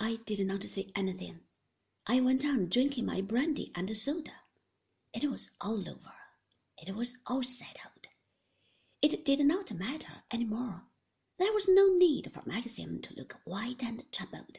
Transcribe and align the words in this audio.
I 0.00 0.20
did 0.26 0.46
not 0.46 0.62
say 0.62 0.92
anything. 0.94 1.40
I 2.06 2.20
went 2.20 2.44
on 2.44 2.68
drinking 2.68 3.06
my 3.06 3.20
brandy 3.20 3.72
and 3.74 3.96
soda. 3.98 4.32
It 5.12 5.28
was 5.28 5.50
all 5.60 5.88
over. 5.88 6.14
It 6.76 6.94
was 6.94 7.16
all 7.26 7.42
settled. 7.42 8.06
It 9.02 9.24
did 9.24 9.44
not 9.44 9.72
matter 9.72 10.22
any 10.30 10.44
more. 10.44 10.82
There 11.38 11.52
was 11.52 11.66
no 11.66 11.88
need 11.88 12.30
for 12.32 12.42
Maxim 12.46 13.02
to 13.02 13.14
look 13.14 13.40
white 13.44 13.82
and 13.82 14.04
troubled. 14.12 14.58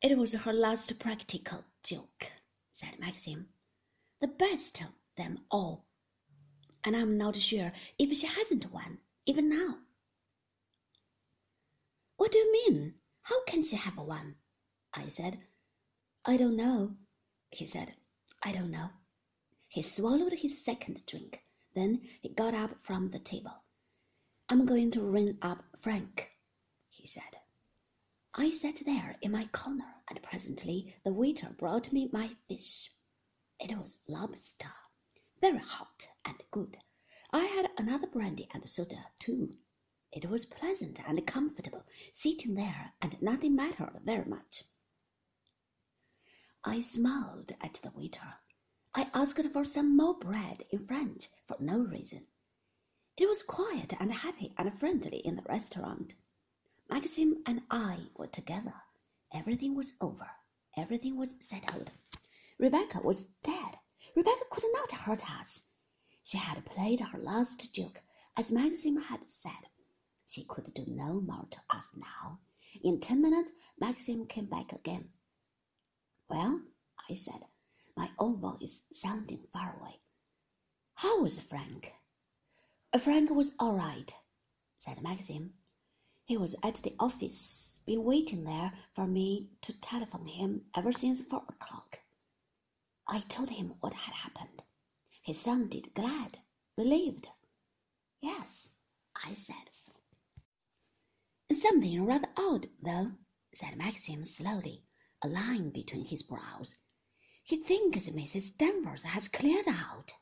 It 0.00 0.16
was 0.16 0.32
her 0.32 0.52
last 0.54 0.98
practical 0.98 1.62
joke, 1.82 2.32
said 2.72 2.98
Maxim. 2.98 3.50
The 4.20 4.28
best 4.28 4.80
of 4.80 4.88
them 5.18 5.44
all. 5.50 5.84
And 6.82 6.96
I'm 6.96 7.18
not 7.18 7.36
sure 7.36 7.72
if 7.98 8.16
she 8.16 8.26
hasn't 8.26 8.72
won, 8.72 9.00
even 9.26 9.50
now. 9.50 9.80
What 12.16 12.32
do 12.32 12.38
you 12.38 12.52
mean? 12.52 12.94
How 13.26 13.42
can 13.42 13.64
she 13.64 13.74
have 13.74 13.96
won? 13.96 14.36
I 14.94 15.08
said. 15.08 15.40
I 16.24 16.36
don't 16.36 16.54
know, 16.54 16.94
he 17.50 17.66
said. 17.66 17.96
I 18.40 18.52
don't 18.52 18.70
know. 18.70 18.90
He 19.66 19.82
swallowed 19.82 20.32
his 20.32 20.64
second 20.64 21.04
drink. 21.06 21.42
Then 21.74 22.02
he 22.22 22.28
got 22.28 22.54
up 22.54 22.76
from 22.84 23.10
the 23.10 23.18
table. 23.18 23.64
I'm 24.48 24.64
going 24.64 24.92
to 24.92 25.02
ring 25.02 25.38
up 25.42 25.64
Frank, 25.80 26.30
he 26.88 27.04
said. 27.04 27.40
I 28.32 28.52
sat 28.52 28.80
there 28.86 29.16
in 29.20 29.32
my 29.32 29.46
corner, 29.48 29.92
and 30.08 30.22
presently 30.22 30.94
the 31.02 31.12
waiter 31.12 31.50
brought 31.58 31.92
me 31.92 32.08
my 32.12 32.30
fish. 32.46 32.92
It 33.58 33.76
was 33.76 33.98
lobster, 34.06 34.72
very 35.40 35.58
hot 35.58 36.06
and 36.24 36.40
good. 36.52 36.78
I 37.32 37.46
had 37.46 37.72
another 37.76 38.06
brandy 38.06 38.48
and 38.54 38.68
soda, 38.68 39.04
too. 39.18 39.52
It 40.12 40.30
was 40.30 40.46
pleasant 40.46 41.00
and 41.06 41.26
comfortable 41.26 41.84
sitting 42.12 42.54
there, 42.54 42.94
and 43.02 43.20
nothing 43.20 43.54
mattered 43.54 44.00
very 44.04 44.24
much. 44.24 44.62
I 46.64 46.80
smiled 46.80 47.52
at 47.60 47.74
the 47.74 47.90
waiter. 47.90 48.34
I 48.94 49.10
asked 49.12 49.46
for 49.52 49.64
some 49.64 49.96
more 49.96 50.14
bread 50.18 50.64
in 50.70 50.86
French 50.86 51.28
for 51.46 51.56
no 51.60 51.78
reason. 51.78 52.26
It 53.16 53.28
was 53.28 53.42
quiet 53.42 53.94
and 54.00 54.12
happy 54.12 54.52
and 54.56 54.78
friendly 54.78 55.18
in 55.18 55.36
the 55.36 55.42
restaurant. 55.42 56.14
Maxim 56.88 57.42
and 57.46 57.62
I 57.70 58.10
were 58.16 58.26
together. 58.26 58.74
Everything 59.32 59.74
was 59.74 59.94
over. 60.00 60.30
Everything 60.76 61.16
was 61.16 61.34
settled. 61.40 61.90
Rebecca 62.58 63.00
was 63.00 63.24
dead. 63.42 63.78
Rebecca 64.14 64.44
could 64.50 64.64
not 64.72 64.92
hurt 64.92 65.30
us. 65.30 65.62
She 66.24 66.38
had 66.38 66.64
played 66.64 67.00
her 67.00 67.18
last 67.18 67.72
joke, 67.72 68.02
as 68.36 68.50
Maxim 68.50 68.96
had 68.96 69.30
said. 69.30 69.68
She 70.26 70.44
could 70.44 70.74
do 70.74 70.84
no 70.88 71.20
more 71.20 71.46
to 71.50 71.58
us 71.70 71.92
now. 71.96 72.40
In 72.82 73.00
ten 73.00 73.22
minutes, 73.22 73.52
Maxim 73.80 74.26
came 74.26 74.46
back 74.46 74.72
again. 74.72 75.08
Well, 76.28 76.60
I 77.08 77.14
said, 77.14 77.46
my 77.96 78.10
own 78.18 78.36
voice 78.40 78.82
sounding 78.92 79.46
far 79.52 79.78
away. 79.80 80.00
How 80.94 81.20
was 81.22 81.38
Frank? 81.40 81.94
Frank 82.98 83.30
was 83.30 83.54
all 83.58 83.74
right, 83.74 84.12
said 84.76 85.02
Maxim. 85.02 85.54
He 86.24 86.36
was 86.36 86.56
at 86.62 86.76
the 86.76 86.94
office, 86.98 87.78
been 87.86 88.02
waiting 88.02 88.44
there 88.44 88.72
for 88.94 89.06
me 89.06 89.50
to 89.60 89.72
telephone 89.80 90.26
him 90.26 90.62
ever 90.74 90.90
since 90.92 91.20
four 91.20 91.44
o'clock. 91.48 92.00
I 93.06 93.20
told 93.28 93.50
him 93.50 93.74
what 93.80 93.92
had 93.92 94.14
happened. 94.14 94.62
He 95.22 95.32
sounded 95.32 95.94
glad, 95.94 96.38
relieved. 96.76 97.28
Yes, 98.20 98.70
I 99.24 99.34
said. 99.34 99.70
Something 101.52 102.04
rather 102.04 102.28
odd, 102.36 102.68
though, 102.82 103.12
said 103.54 103.76
Maxim 103.76 104.24
slowly, 104.24 104.84
a 105.22 105.28
line 105.28 105.70
between 105.70 106.04
his 106.04 106.22
brows. 106.22 106.76
He 107.42 107.56
thinks 107.56 108.08
Mrs. 108.08 108.56
Danvers 108.56 109.04
has 109.04 109.28
cleared 109.28 109.68
out. 109.68 110.14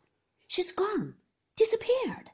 She's 0.46 0.72
gone, 0.72 1.16
disappeared. 1.56 2.30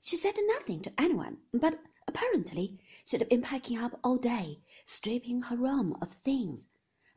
She 0.00 0.16
said 0.16 0.38
nothing 0.46 0.82
to 0.82 1.00
anyone, 1.00 1.38
but 1.52 1.82
apparently 2.06 2.78
she'd 3.04 3.28
been 3.28 3.42
packing 3.42 3.78
up 3.78 3.98
all 4.04 4.18
day, 4.18 4.60
stripping 4.84 5.42
her 5.42 5.56
room 5.56 5.96
of 6.02 6.12
things, 6.12 6.66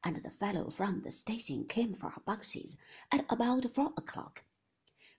and 0.04 0.16
the 0.18 0.32
fellow 0.32 0.70
from 0.70 1.02
the 1.02 1.12
station 1.12 1.66
came 1.68 1.94
for 1.94 2.10
her 2.10 2.22
boxes 2.22 2.78
at 3.12 3.26
about 3.30 3.70
four 3.74 3.92
o'clock. 3.98 4.44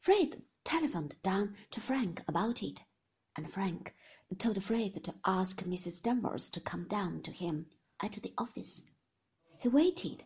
Frith 0.01 0.41
telephoned 0.65 1.17
down 1.23 1.55
to 1.71 1.81
Frank 1.81 2.23
about 2.27 2.63
it, 2.63 2.83
and 3.39 3.53
Frank 3.53 3.95
told 4.37 4.61
Frith 4.65 5.01
to 5.05 5.15
ask 5.25 5.63
Mrs. 5.63 6.03
Danvers 6.03 6.51
to 6.51 6.61
come 6.61 6.89
down 6.89 7.23
to 7.23 7.31
him 7.31 7.67
at 8.03 8.15
the 8.15 8.35
office. 8.37 8.83
He 9.61 9.69
waited. 9.69 10.25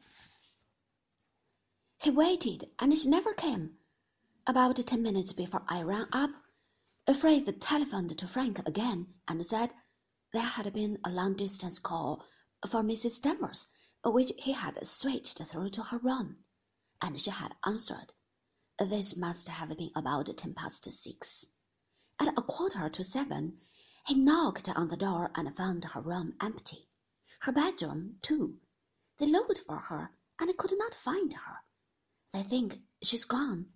He 1.99 2.09
waited, 2.09 2.71
and 2.79 2.99
she 2.99 3.11
never 3.11 3.35
came. 3.35 3.77
About 4.47 4.77
ten 4.77 5.03
minutes 5.03 5.35
before 5.35 5.63
I 5.69 5.83
ran 5.83 6.09
up, 6.11 6.31
Frith 7.15 7.61
telephoned 7.61 8.17
to 8.17 8.27
Frank 8.27 8.67
again 8.67 9.09
and 9.29 9.45
said 9.45 9.75
there 10.33 10.41
had 10.41 10.73
been 10.73 10.99
a 11.05 11.11
long 11.11 11.37
distance 11.37 11.79
call 11.79 12.25
for 12.67 12.81
Mrs. 12.83 13.21
Danvers, 13.21 13.67
which 14.07 14.33
he 14.39 14.53
had 14.53 14.87
switched 14.87 15.37
through 15.37 15.69
to 15.69 15.83
her 15.83 15.99
room, 15.99 16.39
and 17.03 17.21
she 17.21 17.29
had 17.29 17.55
answered. 17.63 18.15
This 18.79 19.19
must 19.19 19.49
have 19.49 19.77
been 19.77 19.91
about 19.95 20.35
ten 20.39 20.55
past 20.55 20.91
six. 20.91 21.52
At 22.19 22.37
a 22.37 22.43
quarter 22.43 22.89
to 22.89 23.05
seven, 23.05 23.59
he 24.07 24.15
knocked 24.15 24.69
on 24.69 24.89
the 24.89 24.97
door 24.97 25.31
and 25.35 25.57
found 25.57 25.85
her 25.85 26.01
room 26.01 26.35
empty. 26.41 26.89
Her 27.41 27.53
bedroom, 27.53 28.19
too. 28.23 28.59
They 29.19 29.27
looked 29.27 29.61
for 29.67 29.77
her 29.77 30.11
and 30.39 30.57
could 30.57 30.77
not 30.77 30.95
find 30.95 31.33
her. 31.33 31.59
They 32.33 32.43
think 32.43 32.81
she's 33.03 33.25
gone. 33.25 33.67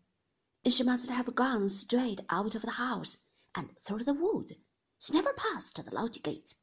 She 0.67 0.83
must 0.83 1.09
have 1.09 1.35
gone 1.35 1.69
straight 1.69 2.21
out 2.29 2.55
of 2.55 2.63
the 2.63 2.73
house 2.73 3.19
and 3.55 3.77
through 3.79 4.05
the 4.05 4.15
woods. 4.15 4.53
She 4.99 5.13
never 5.13 5.33
passed 5.35 5.77
the 5.77 5.95
lodge 5.95 6.23
gate. 6.23 6.55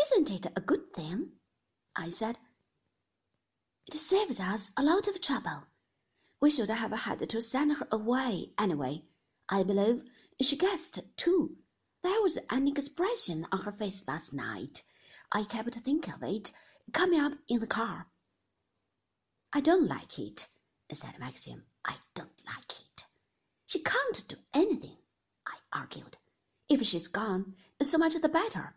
Isn't 0.00 0.30
it 0.30 0.46
a 0.56 0.60
good 0.60 0.92
thing? 0.92 1.32
I 1.94 2.10
said. 2.10 2.38
It 3.86 3.94
saves 3.94 4.40
us 4.40 4.70
a 4.76 4.82
lot 4.82 5.08
of 5.08 5.20
trouble. 5.20 5.64
We 6.40 6.50
should 6.50 6.70
have 6.70 6.92
had 6.92 7.28
to 7.28 7.42
send 7.42 7.76
her 7.76 7.86
away 7.92 8.52
anyway. 8.58 9.04
I 9.48 9.62
believe 9.62 10.02
she 10.40 10.56
guessed, 10.56 11.00
too. 11.16 11.56
There 12.02 12.22
was 12.22 12.38
an 12.50 12.68
expression 12.68 13.46
on 13.52 13.60
her 13.60 13.72
face 13.72 14.06
last 14.08 14.32
night. 14.32 14.82
I 15.32 15.44
kept 15.44 15.74
thinking 15.74 16.12
of 16.14 16.22
it 16.22 16.50
coming 16.92 17.20
up 17.20 17.32
in 17.48 17.60
the 17.60 17.66
car. 17.66 18.06
I 19.52 19.60
don't 19.60 19.86
like 19.86 20.18
it, 20.18 20.46
said 20.92 21.18
Maxim. 21.18 21.64
I 21.84 21.96
don't 22.14 22.42
like 22.46 22.70
it. 22.80 23.04
She 23.66 23.80
can't 23.80 24.26
do 24.28 24.36
anything, 24.52 24.96
I 25.46 25.56
argued. 25.72 26.16
If 26.68 26.86
she's 26.86 27.08
gone, 27.08 27.54
so 27.80 27.98
much 27.98 28.14
the 28.14 28.28
better. 28.28 28.76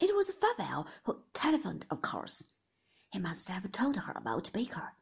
It 0.00 0.14
was 0.14 0.30
Favell 0.30 0.86
who 1.04 1.22
telephoned, 1.32 1.86
of 1.90 2.02
course. 2.02 2.52
He 3.10 3.18
must 3.18 3.48
have 3.48 3.70
told 3.72 3.96
her 3.96 4.12
about 4.14 4.52
Baker. 4.52 4.92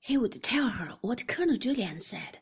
He 0.00 0.16
would 0.16 0.42
tell 0.42 0.68
her 0.68 0.98
what 1.00 1.26
Colonel 1.26 1.56
Julyan 1.56 2.00
said. 2.00 2.40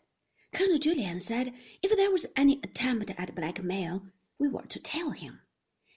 Colonel 0.55 0.79
Julyan 0.79 1.21
said 1.21 1.53
if 1.83 1.97
there 1.97 2.13
was 2.13 2.27
any 2.37 2.61
attempt 2.63 3.11
at 3.19 3.35
blackmail, 3.35 4.07
we 4.39 4.47
were 4.47 4.63
to 4.67 4.79
tell 4.79 5.11
him. 5.11 5.41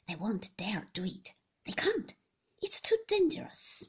They 0.07 0.15
won't 0.15 0.49
dare 0.57 0.87
do 0.93 1.05
it. 1.05 1.31
They 1.65 1.73
can't. 1.73 2.15
It's 2.59 2.81
too 2.81 2.97
dangerous. 3.07 3.87